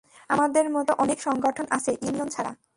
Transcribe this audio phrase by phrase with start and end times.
[0.29, 2.51] আমাদের মতো অনেক সংগঠন আছে ইউনিয়ন ছাড়া।